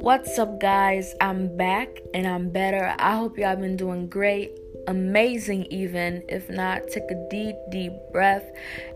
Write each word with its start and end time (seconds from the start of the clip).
What's 0.00 0.38
up, 0.38 0.58
guys? 0.58 1.14
I'm 1.20 1.58
back 1.58 2.00
and 2.14 2.26
I'm 2.26 2.48
better. 2.48 2.96
I 2.98 3.16
hope 3.16 3.36
y'all 3.36 3.54
been 3.54 3.76
doing 3.76 4.08
great, 4.08 4.58
amazing, 4.86 5.66
even. 5.66 6.22
If 6.26 6.48
not, 6.48 6.88
take 6.88 7.10
a 7.10 7.28
deep, 7.28 7.54
deep 7.70 7.92
breath 8.10 8.50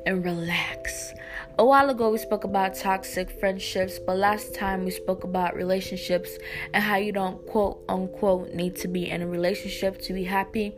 and 0.07 0.25
relax. 0.25 1.13
A 1.59 1.65
while 1.65 1.91
ago, 1.91 2.11
we 2.11 2.17
spoke 2.17 2.45
about 2.45 2.75
toxic 2.75 3.31
friendships, 3.39 3.99
but 3.99 4.17
last 4.17 4.55
time 4.55 4.87
we 4.87 4.91
spoke 4.91 5.25
about 5.25 5.55
relationships 5.55 6.39
and 6.73 6.83
how 6.83 6.97
you 6.97 7.13
don't 7.13 7.47
quote 7.49 7.85
unquote 7.87 8.55
need 8.55 8.75
to 8.77 8.89
be 8.89 9.11
in 9.11 9.21
a 9.21 9.27
relationship 9.27 10.01
to 10.01 10.15
be 10.15 10.25
happy. 10.25 10.75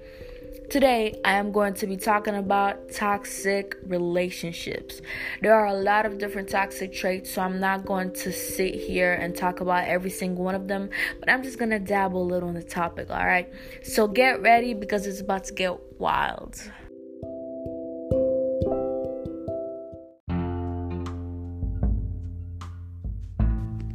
Today, 0.68 1.20
I 1.24 1.34
am 1.34 1.52
going 1.52 1.74
to 1.74 1.86
be 1.86 1.96
talking 1.96 2.34
about 2.34 2.90
toxic 2.90 3.76
relationships. 3.84 5.00
There 5.40 5.54
are 5.54 5.66
a 5.66 5.74
lot 5.74 6.06
of 6.06 6.18
different 6.18 6.48
toxic 6.48 6.92
traits, 6.92 7.32
so 7.32 7.42
I'm 7.42 7.60
not 7.60 7.86
going 7.86 8.12
to 8.14 8.32
sit 8.32 8.74
here 8.74 9.12
and 9.12 9.36
talk 9.36 9.60
about 9.60 9.84
every 9.84 10.10
single 10.10 10.44
one 10.44 10.56
of 10.56 10.66
them, 10.66 10.90
but 11.20 11.30
I'm 11.30 11.44
just 11.44 11.60
going 11.60 11.70
to 11.70 11.78
dabble 11.78 12.20
a 12.20 12.26
little 12.26 12.48
on 12.48 12.56
the 12.56 12.64
topic, 12.64 13.10
all 13.10 13.24
right? 13.24 13.48
So 13.84 14.08
get 14.08 14.42
ready 14.42 14.74
because 14.74 15.06
it's 15.06 15.20
about 15.20 15.44
to 15.44 15.52
get 15.52 15.78
wild. 16.00 16.60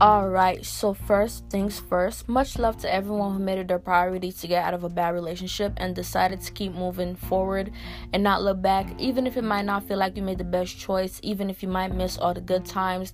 Alright, 0.01 0.65
so 0.65 0.95
first 0.95 1.45
things 1.51 1.79
first, 1.79 2.27
much 2.27 2.57
love 2.57 2.75
to 2.77 2.91
everyone 2.91 3.33
who 3.33 3.39
made 3.39 3.59
it 3.59 3.67
their 3.67 3.77
priority 3.77 4.31
to 4.31 4.47
get 4.47 4.65
out 4.65 4.73
of 4.73 4.83
a 4.83 4.89
bad 4.89 5.13
relationship 5.13 5.73
and 5.77 5.95
decided 5.95 6.41
to 6.41 6.51
keep 6.53 6.73
moving 6.73 7.15
forward 7.15 7.69
and 8.11 8.23
not 8.23 8.41
look 8.41 8.59
back, 8.63 8.99
even 8.99 9.27
if 9.27 9.37
it 9.37 9.43
might 9.43 9.65
not 9.65 9.87
feel 9.87 9.99
like 9.99 10.17
you 10.17 10.23
made 10.23 10.39
the 10.39 10.43
best 10.43 10.75
choice, 10.75 11.19
even 11.21 11.51
if 11.51 11.61
you 11.61 11.69
might 11.69 11.93
miss 11.93 12.17
all 12.17 12.33
the 12.33 12.41
good 12.41 12.65
times 12.65 13.13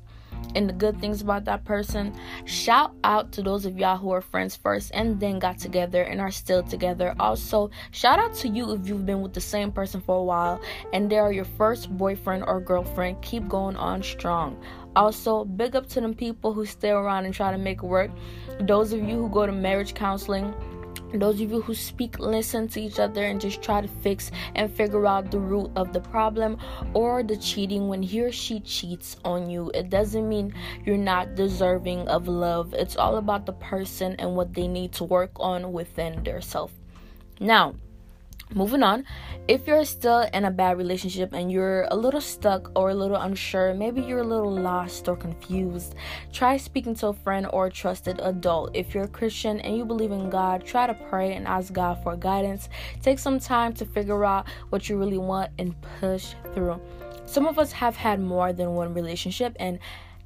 and 0.55 0.69
the 0.69 0.73
good 0.73 0.97
things 1.01 1.21
about 1.21 1.43
that 1.43 1.65
person. 1.65 2.13
Shout 2.45 2.93
out 3.03 3.33
to 3.33 3.41
those 3.41 3.65
of 3.65 3.77
y'all 3.77 3.97
who 3.97 4.11
are 4.11 4.21
friends 4.21 4.55
first 4.55 4.91
and 4.93 5.19
then 5.19 5.39
got 5.39 5.57
together 5.57 6.03
and 6.03 6.21
are 6.21 6.31
still 6.31 6.63
together. 6.63 7.13
Also, 7.19 7.69
shout 7.91 8.17
out 8.17 8.33
to 8.35 8.47
you 8.47 8.71
if 8.71 8.87
you've 8.87 9.05
been 9.05 9.21
with 9.21 9.33
the 9.33 9.41
same 9.41 9.73
person 9.73 9.99
for 9.99 10.19
a 10.19 10.23
while 10.23 10.61
and 10.93 11.09
they 11.09 11.17
are 11.17 11.33
your 11.33 11.43
first 11.43 11.95
boyfriend 11.97 12.45
or 12.47 12.61
girlfriend. 12.61 13.21
Keep 13.21 13.49
going 13.49 13.75
on 13.75 14.01
strong. 14.01 14.57
Also, 14.97 15.45
big 15.45 15.75
up 15.75 15.87
to 15.89 16.01
them 16.01 16.15
people 16.15 16.53
who 16.53 16.65
stay 16.65 16.89
around 16.89 17.25
and 17.25 17.33
try 17.33 17.51
to 17.51 17.57
make 17.59 17.83
it 17.83 17.85
work. 17.85 18.09
Those 18.61 18.93
of 18.93 18.99
you 19.07 19.15
who 19.15 19.29
go 19.29 19.45
to 19.45 19.51
marriage 19.51 19.93
counseling, 19.93 20.55
those 21.13 21.39
of 21.39 21.51
you 21.51 21.61
who 21.61 21.75
speak, 21.75 22.17
listen 22.17 22.67
to 22.69 22.81
each 22.81 22.97
other, 22.99 23.23
and 23.23 23.39
just 23.39 23.61
try 23.61 23.79
to 23.79 23.87
fix 23.87 24.31
and 24.55 24.73
figure 24.73 25.05
out 25.05 25.29
the 25.29 25.37
root 25.37 25.69
of 25.75 25.93
the 25.93 26.01
problem 26.01 26.57
or 26.95 27.21
the 27.21 27.37
cheating 27.37 27.87
when 27.87 28.01
he 28.01 28.21
or 28.21 28.31
she 28.31 28.59
cheats 28.61 29.15
on 29.23 29.51
you. 29.51 29.69
It 29.75 29.91
doesn't 29.91 30.27
mean 30.27 30.51
you're 30.83 30.97
not 30.97 31.35
deserving 31.35 32.07
of 32.07 32.27
love. 32.27 32.73
It's 32.73 32.97
all 32.97 33.17
about 33.17 33.45
the 33.45 33.53
person 33.53 34.15
and 34.17 34.35
what 34.35 34.55
they 34.55 34.67
need 34.67 34.93
to 34.93 35.03
work 35.03 35.31
on 35.35 35.73
within 35.73 36.23
their 36.23 36.41
self. 36.41 36.71
Now, 37.39 37.75
Moving 38.55 38.81
on, 38.81 39.03
if 39.49 39.67
you're 39.67 39.83
still 39.83 40.21
in 40.33 40.45
a 40.45 40.51
bad 40.51 40.77
relationship 40.77 41.33
and 41.33 41.51
you're 41.51 41.83
a 41.91 41.95
little 41.95 42.21
stuck 42.21 42.71
or 42.77 42.91
a 42.91 42.93
little 42.93 43.17
unsure, 43.17 43.73
maybe 43.73 44.01
you're 44.01 44.21
a 44.21 44.23
little 44.23 44.51
lost 44.51 45.09
or 45.09 45.17
confused, 45.17 45.95
try 46.31 46.55
speaking 46.55 46.95
to 46.95 47.07
a 47.07 47.13
friend 47.13 47.47
or 47.51 47.65
a 47.65 47.71
trusted 47.71 48.21
adult. 48.23 48.71
If 48.73 48.95
you're 48.95 49.03
a 49.03 49.09
Christian 49.09 49.59
and 49.59 49.75
you 49.75 49.83
believe 49.83 50.11
in 50.11 50.29
God, 50.29 50.65
try 50.65 50.87
to 50.87 50.93
pray 50.93 51.33
and 51.33 51.45
ask 51.45 51.73
God 51.73 52.01
for 52.03 52.15
guidance. 52.15 52.69
Take 53.01 53.19
some 53.19 53.37
time 53.37 53.73
to 53.73 53.85
figure 53.85 54.23
out 54.23 54.47
what 54.69 54.87
you 54.87 54.97
really 54.97 55.17
want 55.17 55.51
and 55.59 55.75
push 55.99 56.33
through. 56.53 56.79
Some 57.25 57.47
of 57.47 57.59
us 57.59 57.73
have 57.73 57.97
had 57.97 58.21
more 58.21 58.53
than 58.53 58.75
one 58.75 58.93
relationship 58.93 59.57
and 59.59 59.77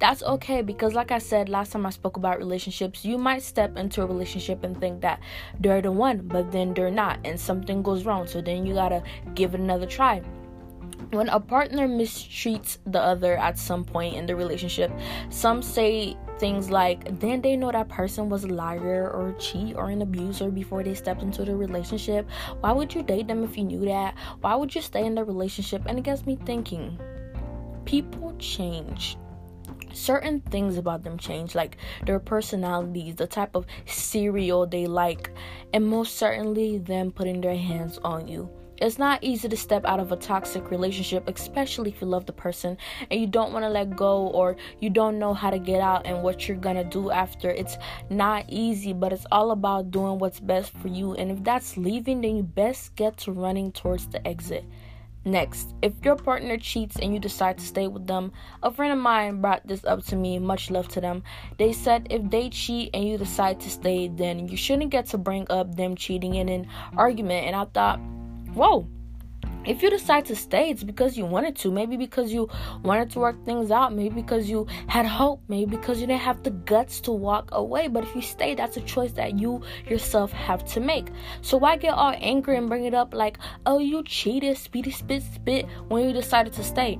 that's 0.02 0.24
okay 0.24 0.62
because 0.62 0.94
like 0.94 1.12
i 1.12 1.18
said 1.18 1.48
last 1.48 1.70
time 1.70 1.86
i 1.86 1.90
spoke 1.90 2.16
about 2.16 2.36
relationships 2.36 3.04
you 3.04 3.16
might 3.16 3.40
step 3.40 3.76
into 3.76 4.02
a 4.02 4.06
relationship 4.06 4.64
and 4.64 4.80
think 4.80 5.00
that 5.00 5.20
they're 5.60 5.80
the 5.80 5.92
one 5.92 6.18
but 6.26 6.50
then 6.50 6.74
they're 6.74 6.90
not 6.90 7.20
and 7.24 7.38
something 7.38 7.84
goes 7.84 8.04
wrong 8.04 8.26
so 8.26 8.40
then 8.40 8.66
you 8.66 8.74
gotta 8.74 9.00
give 9.34 9.54
it 9.54 9.60
another 9.60 9.86
try. 9.86 10.20
When 11.10 11.28
a 11.28 11.38
partner 11.38 11.86
mistreats 11.86 12.78
the 12.84 13.00
other 13.00 13.36
at 13.36 13.58
some 13.58 13.84
point 13.84 14.16
in 14.16 14.26
the 14.26 14.34
relationship 14.34 14.90
some 15.30 15.62
say 15.62 16.16
things 16.40 16.68
like 16.68 17.04
didn't 17.20 17.42
they 17.42 17.54
know 17.54 17.70
that 17.70 17.88
person 17.88 18.28
was 18.28 18.42
a 18.42 18.48
liar 18.48 19.08
or 19.08 19.28
a 19.28 19.38
cheat 19.38 19.76
or 19.76 19.90
an 19.90 20.02
abuser 20.02 20.50
before 20.50 20.82
they 20.82 20.94
stepped 20.94 21.22
into 21.22 21.44
the 21.44 21.54
relationship. 21.54 22.28
Why 22.58 22.72
would 22.72 22.92
you 22.92 23.04
date 23.04 23.28
them 23.28 23.44
if 23.44 23.56
you 23.56 23.64
knew 23.64 23.84
that? 23.84 24.16
Why 24.40 24.56
would 24.56 24.74
you 24.74 24.82
stay 24.82 25.06
in 25.06 25.14
the 25.14 25.22
relationship? 25.22 25.82
And 25.86 25.98
it 25.98 26.02
gets 26.02 26.26
me 26.26 26.38
thinking. 26.44 26.98
People 27.84 28.34
change 28.38 29.16
certain 29.94 30.40
things 30.40 30.76
about 30.76 31.02
them 31.02 31.18
change 31.18 31.54
like 31.54 31.76
their 32.06 32.18
personalities 32.18 33.14
the 33.16 33.26
type 33.26 33.54
of 33.54 33.66
cereal 33.86 34.66
they 34.66 34.86
like 34.86 35.30
and 35.72 35.86
most 35.86 36.16
certainly 36.16 36.78
them 36.78 37.10
putting 37.10 37.40
their 37.40 37.56
hands 37.56 37.98
on 38.04 38.26
you 38.26 38.48
it's 38.82 38.98
not 38.98 39.22
easy 39.22 39.48
to 39.48 39.56
step 39.56 39.84
out 39.84 40.00
of 40.00 40.10
a 40.10 40.16
toxic 40.16 40.72
relationship, 40.72 41.28
especially 41.28 41.90
if 41.90 42.00
you 42.00 42.08
love 42.08 42.26
the 42.26 42.32
person 42.32 42.76
and 43.12 43.20
you 43.20 43.28
don't 43.28 43.52
want 43.52 43.64
to 43.64 43.68
let 43.68 43.94
go 43.94 44.26
or 44.26 44.56
you 44.80 44.90
don't 44.90 45.20
know 45.20 45.34
how 45.34 45.50
to 45.50 45.60
get 45.60 45.80
out 45.80 46.04
and 46.04 46.20
what 46.20 46.48
you're 46.48 46.56
going 46.56 46.74
to 46.74 46.82
do 46.82 47.12
after. 47.12 47.48
It's 47.48 47.78
not 48.10 48.44
easy, 48.48 48.92
but 48.92 49.12
it's 49.12 49.24
all 49.30 49.52
about 49.52 49.92
doing 49.92 50.18
what's 50.18 50.40
best 50.40 50.72
for 50.78 50.88
you. 50.88 51.14
And 51.14 51.30
if 51.30 51.44
that's 51.44 51.76
leaving, 51.76 52.22
then 52.22 52.38
you 52.38 52.42
best 52.42 52.96
get 52.96 53.16
to 53.18 53.30
running 53.30 53.70
towards 53.70 54.08
the 54.08 54.26
exit. 54.26 54.64
Next, 55.24 55.74
if 55.82 55.92
your 56.04 56.16
partner 56.16 56.58
cheats 56.58 56.96
and 56.96 57.14
you 57.14 57.20
decide 57.20 57.58
to 57.58 57.64
stay 57.64 57.86
with 57.86 58.08
them, 58.08 58.32
a 58.62 58.72
friend 58.72 58.92
of 58.92 58.98
mine 58.98 59.40
brought 59.40 59.66
this 59.66 59.84
up 59.84 60.04
to 60.06 60.16
me, 60.16 60.40
much 60.40 60.70
love 60.70 60.88
to 60.88 61.00
them. 61.00 61.22
They 61.58 61.72
said 61.72 62.08
if 62.10 62.28
they 62.28 62.50
cheat 62.50 62.90
and 62.92 63.04
you 63.04 63.18
decide 63.18 63.60
to 63.60 63.70
stay, 63.70 64.08
then 64.08 64.48
you 64.48 64.56
shouldn't 64.56 64.90
get 64.90 65.06
to 65.06 65.18
bring 65.18 65.46
up 65.48 65.76
them 65.76 65.94
cheating 65.94 66.34
in 66.34 66.48
an 66.48 66.66
argument. 66.96 67.46
And 67.46 67.54
I 67.54 67.66
thought, 67.66 68.00
whoa, 68.54 68.88
if 69.64 69.82
you 69.82 69.90
decide 69.90 70.24
to 70.26 70.36
stay, 70.36 70.70
it's 70.70 70.82
because 70.82 71.16
you 71.16 71.24
wanted 71.24 71.56
to. 71.56 71.70
Maybe 71.70 71.96
because 71.96 72.32
you 72.32 72.48
wanted 72.82 73.10
to 73.10 73.20
work 73.20 73.44
things 73.44 73.70
out. 73.70 73.94
Maybe 73.94 74.16
because 74.16 74.50
you 74.50 74.66
had 74.88 75.06
hope. 75.06 75.40
Maybe 75.48 75.76
because 75.76 76.00
you 76.00 76.06
didn't 76.06 76.22
have 76.22 76.42
the 76.42 76.50
guts 76.50 77.00
to 77.02 77.12
walk 77.12 77.50
away. 77.52 77.88
But 77.88 78.04
if 78.04 78.14
you 78.14 78.22
stay, 78.22 78.54
that's 78.54 78.76
a 78.76 78.80
choice 78.80 79.12
that 79.12 79.38
you 79.38 79.62
yourself 79.88 80.32
have 80.32 80.64
to 80.72 80.80
make. 80.80 81.08
So 81.42 81.56
why 81.56 81.76
get 81.76 81.94
all 81.94 82.14
angry 82.18 82.56
and 82.56 82.68
bring 82.68 82.84
it 82.84 82.94
up 82.94 83.14
like, 83.14 83.38
oh, 83.66 83.78
you 83.78 84.02
cheated, 84.02 84.56
speedy 84.56 84.90
spit 84.90 85.22
spit 85.22 85.66
when 85.88 86.04
you 86.04 86.12
decided 86.12 86.52
to 86.54 86.64
stay? 86.64 86.98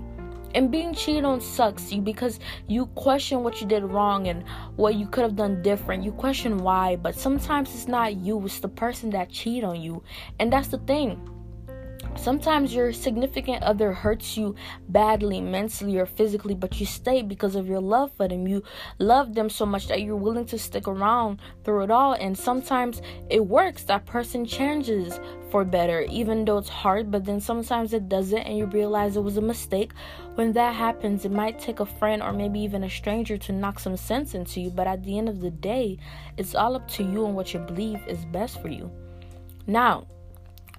And 0.54 0.70
being 0.70 0.94
cheated 0.94 1.24
on 1.24 1.40
sucks 1.40 1.90
you 1.90 2.02
because 2.02 2.38
you 2.68 2.86
question 2.86 3.42
what 3.42 3.60
you 3.60 3.66
did 3.66 3.82
wrong 3.84 4.28
and 4.28 4.44
what 4.76 4.96
you 4.96 5.06
could 5.06 5.22
have 5.22 5.34
done 5.34 5.62
different. 5.62 6.04
You 6.04 6.12
question 6.12 6.58
why, 6.58 6.96
but 6.96 7.14
sometimes 7.14 7.74
it's 7.74 7.88
not 7.88 8.16
you, 8.16 8.44
it's 8.44 8.60
the 8.60 8.68
person 8.68 9.08
that 9.10 9.30
cheated 9.30 9.64
on 9.64 9.80
you. 9.80 10.02
And 10.38 10.52
that's 10.52 10.68
the 10.68 10.78
thing 10.78 11.18
Sometimes 12.16 12.72
your 12.72 12.92
significant 12.92 13.62
other 13.64 13.92
hurts 13.92 14.36
you 14.36 14.54
badly, 14.88 15.40
mentally 15.40 15.98
or 15.98 16.06
physically, 16.06 16.54
but 16.54 16.78
you 16.78 16.86
stay 16.86 17.20
because 17.20 17.56
of 17.56 17.66
your 17.66 17.80
love 17.80 18.12
for 18.12 18.28
them. 18.28 18.46
You 18.46 18.62
love 18.98 19.34
them 19.34 19.50
so 19.50 19.66
much 19.66 19.88
that 19.88 20.02
you're 20.02 20.14
willing 20.14 20.46
to 20.46 20.58
stick 20.58 20.86
around 20.86 21.40
through 21.64 21.82
it 21.82 21.90
all. 21.90 22.12
And 22.12 22.38
sometimes 22.38 23.02
it 23.28 23.44
works. 23.44 23.84
That 23.84 24.06
person 24.06 24.46
changes 24.46 25.18
for 25.50 25.64
better, 25.64 26.02
even 26.10 26.44
though 26.44 26.58
it's 26.58 26.68
hard, 26.68 27.10
but 27.10 27.24
then 27.24 27.40
sometimes 27.40 27.92
it 27.92 28.08
doesn't, 28.08 28.38
and 28.38 28.56
you 28.56 28.66
realize 28.66 29.16
it 29.16 29.22
was 29.22 29.36
a 29.36 29.42
mistake. 29.42 29.92
When 30.36 30.52
that 30.52 30.74
happens, 30.74 31.24
it 31.24 31.32
might 31.32 31.58
take 31.58 31.80
a 31.80 31.86
friend 31.86 32.22
or 32.22 32.32
maybe 32.32 32.60
even 32.60 32.84
a 32.84 32.90
stranger 32.90 33.36
to 33.36 33.52
knock 33.52 33.80
some 33.80 33.96
sense 33.96 34.34
into 34.34 34.60
you, 34.60 34.70
but 34.70 34.86
at 34.86 35.02
the 35.02 35.18
end 35.18 35.28
of 35.28 35.40
the 35.40 35.50
day, 35.50 35.98
it's 36.36 36.54
all 36.54 36.76
up 36.76 36.88
to 36.92 37.02
you 37.02 37.26
and 37.26 37.34
what 37.34 37.52
you 37.52 37.60
believe 37.60 38.00
is 38.06 38.24
best 38.26 38.62
for 38.62 38.68
you. 38.68 38.90
Now, 39.66 40.06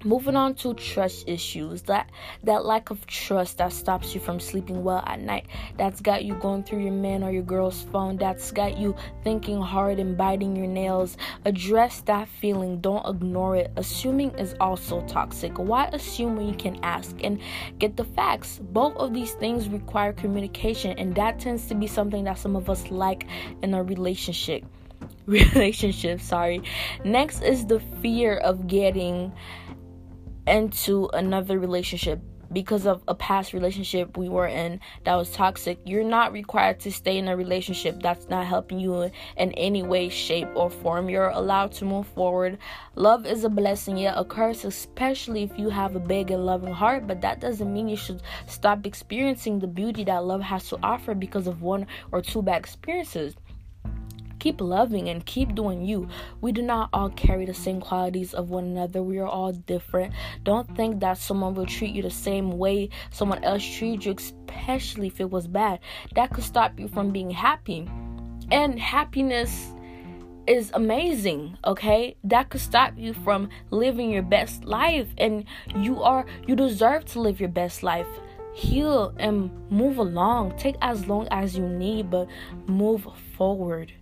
moving 0.03 0.35
on 0.35 0.53
to 0.55 0.73
trust 0.73 1.27
issues 1.27 1.83
that 1.83 2.09
that 2.43 2.65
lack 2.65 2.89
of 2.89 3.05
trust 3.07 3.57
that 3.57 3.71
stops 3.71 4.13
you 4.13 4.21
from 4.21 4.39
sleeping 4.39 4.83
well 4.83 5.03
at 5.05 5.19
night 5.19 5.45
that's 5.77 6.01
got 6.01 6.23
you 6.23 6.35
going 6.35 6.63
through 6.63 6.81
your 6.81 6.93
man 6.93 7.23
or 7.23 7.31
your 7.31 7.43
girl's 7.43 7.83
phone 7.83 8.17
that's 8.17 8.51
got 8.51 8.77
you 8.77 8.95
thinking 9.23 9.61
hard 9.61 9.99
and 9.99 10.17
biting 10.17 10.55
your 10.55 10.67
nails. 10.67 11.17
Address 11.45 12.01
that 12.01 12.27
feeling 12.27 12.79
don't 12.79 13.05
ignore 13.07 13.55
it. 13.55 13.71
Assuming 13.75 14.31
is 14.31 14.55
also 14.59 15.01
toxic. 15.07 15.57
Why 15.57 15.85
assume 15.87 16.35
when 16.35 16.47
you 16.47 16.55
can 16.55 16.79
ask 16.83 17.15
and 17.23 17.39
get 17.79 17.97
the 17.97 18.03
facts? 18.03 18.59
Both 18.61 18.95
of 18.97 19.13
these 19.13 19.33
things 19.33 19.69
require 19.69 20.13
communication 20.13 20.97
and 20.97 21.15
that 21.15 21.39
tends 21.39 21.67
to 21.67 21.75
be 21.75 21.87
something 21.87 22.23
that 22.25 22.37
some 22.37 22.55
of 22.55 22.69
us 22.69 22.91
like 22.91 23.25
in 23.61 23.73
a 23.73 23.83
relationship. 23.83 24.63
Relationship 25.25 26.19
sorry. 26.19 26.63
Next 27.05 27.41
is 27.41 27.65
the 27.65 27.79
fear 28.01 28.37
of 28.37 28.67
getting 28.67 29.31
into 30.47 31.09
another 31.13 31.59
relationship 31.59 32.21
because 32.53 32.85
of 32.85 33.03
a 33.07 33.15
past 33.15 33.51
relationship 33.51 34.15
we 34.15 34.29
were 34.29 34.47
in 34.47 34.79
that 35.03 35.15
was 35.15 35.31
toxic. 35.31 35.79
You're 35.85 36.03
not 36.03 36.31
required 36.31 36.79
to 36.81 36.91
stay 36.91 37.17
in 37.17 37.27
a 37.27 37.35
relationship 37.35 38.01
that's 38.01 38.29
not 38.29 38.45
helping 38.45 38.79
you 38.79 39.11
in 39.37 39.51
any 39.53 39.81
way, 39.81 40.09
shape, 40.09 40.47
or 40.55 40.69
form. 40.69 41.09
You're 41.09 41.29
allowed 41.29 41.71
to 41.73 41.85
move 41.85 42.07
forward. 42.07 42.59
Love 42.95 43.25
is 43.25 43.43
a 43.43 43.49
blessing, 43.49 43.97
yet 43.97 44.15
a 44.17 44.23
curse, 44.23 44.63
especially 44.63 45.43
if 45.43 45.57
you 45.57 45.69
have 45.69 45.95
a 45.95 45.99
big 45.99 46.29
and 46.29 46.45
loving 46.45 46.73
heart. 46.73 47.07
But 47.07 47.21
that 47.21 47.41
doesn't 47.41 47.73
mean 47.73 47.89
you 47.89 47.97
should 47.97 48.21
stop 48.45 48.85
experiencing 48.85 49.59
the 49.59 49.67
beauty 49.67 50.03
that 50.03 50.23
love 50.23 50.41
has 50.41 50.69
to 50.69 50.77
offer 50.83 51.15
because 51.15 51.47
of 51.47 51.61
one 51.61 51.87
or 52.11 52.21
two 52.21 52.43
bad 52.43 52.57
experiences 52.57 53.35
keep 54.43 54.59
loving 54.59 55.07
and 55.07 55.25
keep 55.25 55.55
doing 55.55 55.85
you. 55.85 56.05
We 56.41 56.51
do 56.51 56.61
not 56.61 56.89
all 56.91 57.09
carry 57.11 57.45
the 57.45 57.53
same 57.53 57.79
qualities 57.79 58.33
of 58.33 58.49
one 58.49 58.65
another. 58.65 59.01
We 59.01 59.19
are 59.19 59.25
all 59.25 59.53
different. 59.53 60.13
Don't 60.43 60.75
think 60.75 60.99
that 60.99 61.17
someone 61.17 61.53
will 61.53 61.65
treat 61.65 61.95
you 61.95 62.01
the 62.01 62.11
same 62.11 62.51
way 62.57 62.89
someone 63.09 63.41
else 63.45 63.63
treated 63.63 64.03
you, 64.03 64.15
especially 64.17 65.07
if 65.07 65.21
it 65.21 65.31
was 65.31 65.47
bad. 65.47 65.79
That 66.15 66.31
could 66.31 66.43
stop 66.43 66.77
you 66.77 66.89
from 66.89 67.11
being 67.11 67.31
happy. 67.31 67.89
And 68.51 68.77
happiness 68.77 69.71
is 70.45 70.71
amazing 70.73 71.57
okay 71.63 72.17
that 72.21 72.49
could 72.49 72.59
stop 72.59 72.91
you 72.97 73.13
from 73.13 73.47
living 73.71 74.11
your 74.11 74.21
best 74.21 74.65
life 74.65 75.07
and 75.17 75.45
you 75.73 76.03
are 76.03 76.25
you 76.45 76.53
deserve 76.53 77.05
to 77.05 77.21
live 77.21 77.39
your 77.39 77.47
best 77.47 77.81
life 77.81 78.07
heal 78.53 79.15
and 79.19 79.49
move 79.71 79.97
along 79.99 80.53
take 80.57 80.75
as 80.81 81.07
long 81.07 81.25
as 81.31 81.55
you 81.55 81.65
need 81.65 82.11
but 82.11 82.27
move 82.67 83.07
forward 83.37 83.93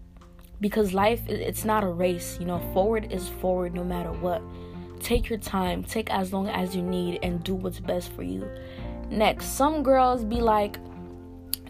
because 0.62 0.94
life 0.94 1.28
it's 1.28 1.66
not 1.66 1.84
a 1.84 1.88
race 1.88 2.38
you 2.40 2.46
know 2.46 2.60
forward 2.74 3.12
is 3.12 3.28
forward 3.28 3.74
no 3.74 3.84
matter 3.84 4.12
what. 4.12 4.42
Take 5.00 5.30
your 5.30 5.40
time 5.40 5.84
take 5.84 6.10
as 6.12 6.32
long 6.32 6.48
as 6.48 6.76
you 6.76 6.82
need 6.82 7.20
and 7.24 7.44
do 7.44 7.56
what's 7.56 7.80
best 7.80 8.12
for 8.14 8.24
you. 8.24 8.48
Next 9.10 9.48
some 9.58 9.84
girls 9.84 10.24
be 10.24 10.38
like 10.38 10.78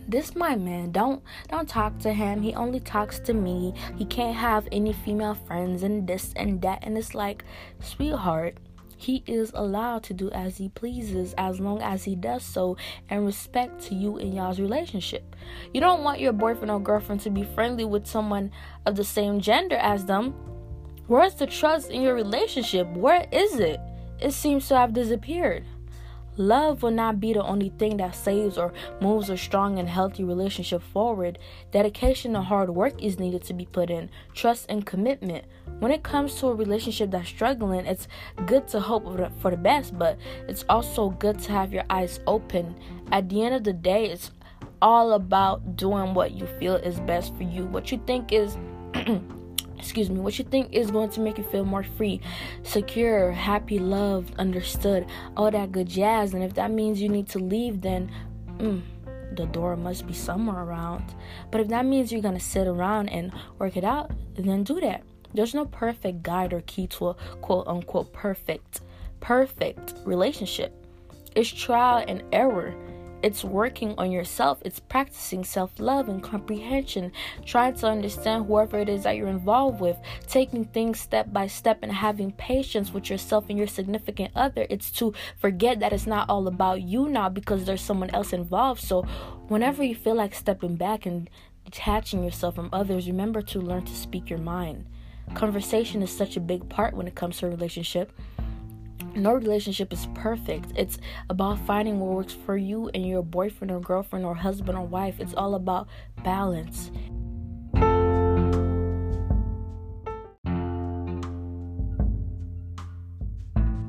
this 0.08 0.36
my 0.36 0.56
man 0.56 0.92
don't 0.92 1.24
don't 1.48 1.70
talk 1.70 1.98
to 2.00 2.12
him 2.12 2.42
he 2.42 2.54
only 2.54 2.82
talks 2.82 3.18
to 3.20 3.34
me 3.34 3.74
he 3.98 4.04
can't 4.04 4.36
have 4.36 4.68
any 4.72 4.92
female 4.92 5.36
friends 5.36 5.84
and 5.84 6.06
this 6.06 6.34
and 6.36 6.62
that 6.62 6.80
and 6.82 6.98
it's 6.98 7.16
like 7.16 7.46
sweetheart 7.80 8.58
he 9.02 9.24
is 9.26 9.52
allowed 9.56 10.04
to 10.04 10.14
do 10.14 10.30
as 10.30 10.58
he 10.58 10.70
pleases 10.70 11.34
as 11.36 11.60
long 11.60 11.82
as 11.82 12.04
he 12.04 12.16
does 12.16 12.44
so 12.44 12.78
and 13.10 13.26
respect 13.26 13.82
to 13.86 13.96
you 13.96 14.18
in 14.18 14.34
y'all's 14.34 14.60
relationship. 14.60 15.36
You 15.74 15.82
don't 15.82 16.04
want 16.04 16.20
your 16.20 16.34
boyfriend 16.34 16.70
or 16.70 16.80
girlfriend 16.80 17.22
to 17.22 17.32
be 17.32 17.44
friendly 17.44 17.84
with 17.84 18.06
someone 18.06 18.52
of 18.86 18.96
the 18.96 19.04
same 19.04 19.40
gender 19.42 19.78
as 19.78 20.06
them. 20.06 20.36
Where's 21.08 21.34
the 21.34 21.48
trust 21.48 21.90
in 21.90 22.04
your 22.04 22.14
relationship? 22.14 22.88
Where 22.90 23.28
is 23.32 23.60
it? 23.60 23.80
It 24.20 24.34
seems 24.34 24.68
to 24.68 24.78
have 24.78 24.94
disappeared. 24.94 25.66
Love 26.38 26.82
will 26.82 26.92
not 26.92 27.20
be 27.20 27.34
the 27.34 27.44
only 27.44 27.70
thing 27.78 27.98
that 27.98 28.16
saves 28.16 28.58
or 28.58 28.74
moves 29.02 29.30
a 29.30 29.38
strong 29.38 29.78
and 29.78 29.90
healthy 29.90 30.24
relationship 30.24 30.82
forward. 30.82 31.38
Dedication 31.72 32.36
and 32.36 32.46
hard 32.46 32.70
work 32.70 33.02
is 33.04 33.20
needed 33.20 33.44
to 33.44 33.54
be 33.54 33.66
put 33.66 33.90
in, 33.90 34.10
trust 34.34 34.66
and 34.70 34.86
commitment. 34.86 35.46
When 35.80 35.92
it 35.92 36.04
comes 36.04 36.36
to 36.36 36.48
a 36.48 36.56
relationship 36.56 37.12
that's 37.12 37.28
struggling, 37.28 37.86
it's 37.86 38.08
good 38.46 38.68
to 38.70 38.80
hope 38.80 39.06
for 39.42 39.52
the 39.52 39.58
best, 39.58 39.98
but 39.98 40.18
it's 40.48 40.66
also 40.70 41.10
good 41.10 41.40
to 41.40 41.52
have 41.52 41.74
your 41.74 41.84
eyes 41.90 42.20
open. 42.28 42.76
At 43.12 43.30
the 43.30 43.44
end 43.44 43.56
of 43.56 43.64
the 43.64 43.74
day, 43.74 44.06
it's 44.06 44.32
all 44.82 45.14
about 45.14 45.76
doing 45.76 46.14
what 46.14 46.32
you 46.32 46.48
feel 46.60 46.76
is 46.76 47.00
best 47.02 47.36
for 47.36 47.44
you. 47.44 47.66
What 47.66 47.92
you 47.92 48.02
think 48.06 48.32
is 48.32 48.58
excuse 49.82 50.10
me, 50.10 50.20
what 50.20 50.38
you 50.38 50.46
think 50.46 50.72
is 50.72 50.92
going 50.92 51.10
to 51.10 51.20
make 51.20 51.38
you 51.40 51.44
feel 51.44 51.66
more 51.66 51.84
free, 51.84 52.22
secure, 52.64 53.32
happy, 53.32 53.80
loved, 53.80 54.38
understood, 54.40 55.08
all 55.36 55.50
that 55.50 55.72
good 55.72 55.90
jazz. 55.90 56.34
And 56.34 56.44
if 56.44 56.54
that 56.54 56.70
means 56.72 57.02
you 57.02 57.10
need 57.10 57.28
to 57.30 57.40
leave, 57.40 57.82
then 57.82 58.12
mm, 58.58 58.82
the 59.36 59.48
door 59.48 59.76
must 59.76 60.06
be 60.06 60.14
somewhere 60.14 60.64
around. 60.64 61.16
But 61.50 61.62
if 61.62 61.68
that 61.70 61.86
means 61.86 62.12
you're 62.12 62.22
going 62.22 62.38
to 62.38 62.40
sit 62.40 62.68
around 62.68 63.10
and 63.10 63.34
work 63.58 63.76
it 63.76 63.84
out, 63.84 64.12
then 64.36 64.64
do 64.64 64.80
that. 64.82 65.04
There's 65.34 65.56
no 65.56 65.66
perfect 65.66 66.22
guide 66.22 66.54
or 66.54 66.62
key 66.62 66.88
to 66.88 67.10
a 67.10 67.14
quote 67.42 67.68
unquote 67.68 68.14
perfect, 68.14 68.82
perfect 69.20 69.96
relationship. 70.06 70.74
It's 71.36 71.50
trial 71.50 72.04
and 72.08 72.24
error. 72.32 72.76
It's 73.24 73.44
working 73.44 73.94
on 73.98 74.12
yourself. 74.12 74.62
It's 74.66 74.80
practicing 74.80 75.44
self 75.44 75.80
love 75.80 76.10
and 76.10 76.24
comprehension, 76.24 77.12
trying 77.46 77.76
to 77.76 77.88
understand 77.88 78.46
whoever 78.46 78.80
it 78.80 78.90
is 78.90 79.04
that 79.04 79.16
you're 79.16 79.28
involved 79.28 79.80
with, 79.80 79.98
taking 80.28 80.66
things 80.66 81.00
step 81.00 81.32
by 81.32 81.48
step 81.48 81.80
and 81.82 81.92
having 81.92 82.32
patience 82.32 82.92
with 82.92 83.10
yourself 83.10 83.46
and 83.50 83.58
your 83.58 83.68
significant 83.68 84.32
other. 84.36 84.66
It's 84.70 84.90
to 84.92 85.14
forget 85.38 85.80
that 85.80 85.94
it's 85.94 86.08
not 86.08 86.30
all 86.30 86.48
about 86.48 86.82
you 86.82 87.08
now 87.10 87.30
because 87.30 87.66
there's 87.66 87.82
someone 87.82 88.10
else 88.10 88.34
involved. 88.34 88.82
So, 88.82 89.04
whenever 89.48 89.84
you 89.84 89.96
feel 89.96 90.16
like 90.16 90.34
stepping 90.34 90.76
back 90.76 91.06
and 91.06 91.30
detaching 91.66 92.24
yourself 92.24 92.56
from 92.56 92.70
others, 92.74 93.08
remember 93.08 93.42
to 93.44 93.60
learn 93.60 93.86
to 93.86 93.94
speak 93.94 94.30
your 94.30 94.40
mind. 94.40 94.86
Conversation 95.36 96.02
is 96.02 96.12
such 96.12 96.36
a 96.36 96.42
big 96.42 96.68
part 96.70 96.96
when 96.96 97.08
it 97.08 97.16
comes 97.16 97.38
to 97.38 97.46
a 97.46 97.50
relationship 97.50 98.12
no 99.16 99.34
relationship 99.34 99.92
is 99.94 100.08
perfect. 100.14 100.72
It's 100.76 100.98
about 101.30 101.60
finding 101.60 102.00
what 102.00 102.16
works 102.16 102.34
for 102.34 102.58
you 102.58 102.90
and 102.94 103.06
your 103.08 103.24
boyfriend 103.24 103.72
or 103.72 103.80
girlfriend 103.80 104.26
or 104.26 104.36
husband 104.36 104.78
or 104.78 104.86
wife. 104.86 105.20
It's 105.20 105.34
all 105.34 105.56
about 105.56 105.88
balance. 106.24 106.92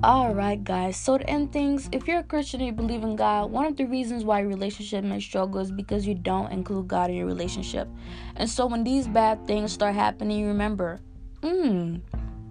Alright, 0.05 0.65
guys, 0.65 0.97
so 0.97 1.17
to 1.17 1.31
end 1.31 1.53
things, 1.53 1.89
if 1.93 2.09
you're 2.09 2.19
a 2.19 2.25
Christian 2.25 2.61
and 2.61 2.67
you 2.67 2.73
believe 2.73 3.05
in 3.05 3.15
God, 3.15 3.53
one 3.53 3.67
of 3.67 3.77
the 3.77 3.85
reasons 3.85 4.25
why 4.25 4.41
relationship 4.41 5.05
may 5.05 5.21
struggle 5.21 5.61
is 5.61 5.71
because 5.71 6.05
you 6.05 6.17
don't 6.17 6.51
include 6.51 6.89
God 6.89 7.11
in 7.11 7.15
your 7.15 7.27
relationship. 7.27 7.87
And 8.35 8.51
so 8.51 8.67
when 8.67 8.83
these 8.83 9.07
bad 9.07 9.47
things 9.47 9.71
start 9.71 9.95
happening, 9.95 10.41
you 10.41 10.49
remember, 10.49 10.99
hmm, 11.41 11.99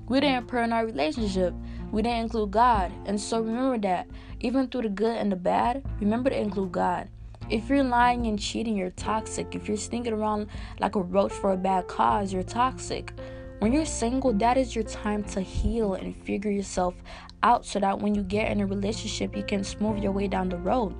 we 0.07 0.21
didn't 0.21 0.47
pray 0.47 0.63
in 0.63 0.71
our 0.71 0.85
relationship 0.85 1.53
we 1.91 2.01
didn't 2.01 2.19
include 2.19 2.51
God. 2.51 2.91
And 3.05 3.19
so 3.19 3.41
remember 3.41 3.77
that. 3.79 4.07
Even 4.39 4.67
through 4.67 4.83
the 4.83 4.89
good 4.89 5.17
and 5.17 5.31
the 5.31 5.35
bad, 5.35 5.83
remember 5.99 6.29
to 6.29 6.39
include 6.39 6.71
God. 6.71 7.09
If 7.49 7.69
you're 7.69 7.83
lying 7.83 8.27
and 8.27 8.39
cheating, 8.39 8.77
you're 8.77 8.91
toxic. 8.91 9.55
If 9.55 9.67
you're 9.67 9.77
sneaking 9.77 10.13
around 10.13 10.47
like 10.79 10.95
a 10.95 11.01
roach 11.01 11.33
for 11.33 11.51
a 11.51 11.57
bad 11.57 11.87
cause, 11.87 12.31
you're 12.31 12.43
toxic. 12.43 13.13
When 13.59 13.73
you're 13.73 13.85
single, 13.85 14.33
that 14.33 14.57
is 14.57 14.73
your 14.73 14.85
time 14.85 15.23
to 15.25 15.41
heal 15.41 15.93
and 15.93 16.15
figure 16.15 16.49
yourself 16.49 16.95
out 17.43 17.65
so 17.65 17.79
that 17.79 17.99
when 17.99 18.15
you 18.15 18.23
get 18.23 18.49
in 18.49 18.61
a 18.61 18.65
relationship, 18.65 19.35
you 19.35 19.43
can 19.43 19.63
smooth 19.63 20.01
your 20.01 20.13
way 20.13 20.27
down 20.27 20.49
the 20.49 20.57
road. 20.57 20.95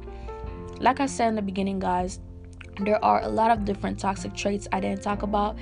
Like 0.79 0.99
I 0.99 1.05
said 1.05 1.29
in 1.29 1.35
the 1.35 1.41
beginning, 1.41 1.79
guys, 1.79 2.19
there 2.81 3.03
are 3.03 3.21
a 3.21 3.29
lot 3.29 3.49
of 3.49 3.65
different 3.65 3.97
toxic 3.97 4.35
traits 4.35 4.67
I 4.71 4.79
didn't 4.79 5.01
talk 5.01 5.23
about. 5.23 5.57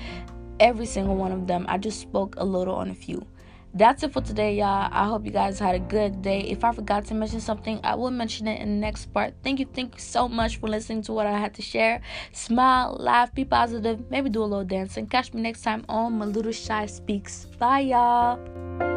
Every 0.60 0.86
single 0.86 1.16
one 1.16 1.32
of 1.32 1.48
them, 1.48 1.66
I 1.70 1.78
just 1.78 2.02
spoke 2.02 2.36
a 2.38 2.44
little 2.44 2.76
on 2.76 2.90
a 2.90 2.96
few 2.96 3.26
that's 3.74 4.04
it 4.04 4.14
for 4.14 4.22
today, 4.22 4.56
y'all. 4.56 4.90
I 4.92 5.06
hope 5.06 5.26
you 5.26 5.32
guys 5.32 5.60
had 5.60 5.76
a 5.76 5.80
good 5.80 6.22
day. 6.22 6.42
If 6.42 6.64
I 6.64 6.72
forgot 6.72 7.06
to 7.06 7.14
mention 7.14 7.40
something, 7.40 7.80
I 7.84 7.96
will 7.96 8.12
mention 8.12 8.48
it 8.48 8.62
in 8.62 8.70
the 8.70 8.76
next 8.76 9.14
part. 9.14 9.34
Thank 9.44 9.60
you, 9.60 9.68
thank 9.74 9.96
you 9.96 10.02
so 10.02 10.28
much 10.28 10.58
for 10.58 10.68
listening 10.68 11.02
to 11.04 11.14
what 11.14 11.28
I 11.28 11.38
had 11.38 11.54
to 11.56 11.62
share. 11.62 12.02
Smile, 12.34 12.98
laugh, 13.00 13.34
be 13.34 13.46
positive, 13.46 14.10
maybe 14.10 14.30
do 14.30 14.42
a 14.42 14.46
little 14.46 14.66
dancing. 14.66 15.08
Catch 15.08 15.34
me 15.34 15.42
next 15.42 15.62
time 15.62 15.86
on 15.88 16.14
My 16.14 16.26
Little 16.26 16.52
Shy 16.52 16.86
Speaks. 16.86 17.46
Bye, 17.60 17.82
y'all. 17.82 18.89